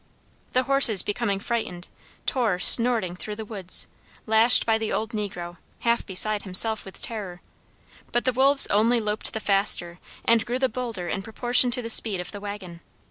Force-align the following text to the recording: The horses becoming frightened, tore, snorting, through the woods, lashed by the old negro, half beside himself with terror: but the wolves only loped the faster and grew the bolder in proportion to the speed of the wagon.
The 0.53 0.63
horses 0.63 1.03
becoming 1.03 1.39
frightened, 1.39 1.87
tore, 2.25 2.57
snorting, 2.57 3.15
through 3.15 3.35
the 3.35 3.45
woods, 3.45 3.85
lashed 4.25 4.65
by 4.65 4.79
the 4.79 4.91
old 4.91 5.11
negro, 5.11 5.57
half 5.81 6.03
beside 6.07 6.41
himself 6.41 6.85
with 6.85 6.99
terror: 7.03 7.39
but 8.11 8.25
the 8.25 8.33
wolves 8.33 8.65
only 8.71 8.99
loped 8.99 9.31
the 9.33 9.39
faster 9.39 9.99
and 10.25 10.43
grew 10.43 10.57
the 10.57 10.69
bolder 10.69 11.07
in 11.07 11.21
proportion 11.21 11.69
to 11.69 11.83
the 11.83 11.89
speed 11.91 12.19
of 12.19 12.31
the 12.31 12.39
wagon. 12.41 12.79